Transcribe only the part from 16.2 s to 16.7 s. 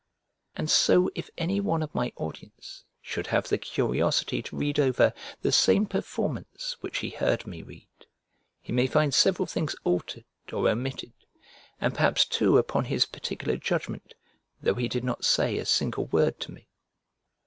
to me.